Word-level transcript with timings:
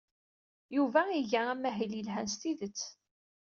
Yuba 0.75 1.01
iga 1.19 1.41
amahil 1.53 1.91
yelhan 1.97 2.27
s 2.33 2.35
tidet. 2.41 2.79